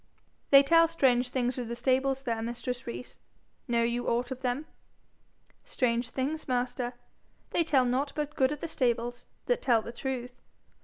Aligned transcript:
'They 0.49 0.63
tell 0.63 0.87
strange 0.87 1.29
things 1.29 1.59
of 1.59 1.67
the 1.67 1.75
stables 1.75 2.23
there, 2.23 2.41
mistress 2.41 2.87
Rees: 2.87 3.19
know 3.67 3.83
you 3.83 4.07
aught 4.07 4.31
of 4.31 4.39
them?' 4.41 4.65
'Strange 5.63 6.09
things, 6.09 6.47
master? 6.47 6.95
They 7.51 7.63
tell 7.63 7.85
nought 7.85 8.11
but 8.15 8.33
good 8.33 8.51
of 8.51 8.61
the 8.61 8.67
stables 8.67 9.27
that 9.45 9.61
tell 9.61 9.83
the 9.83 9.91
truth. 9.91 10.41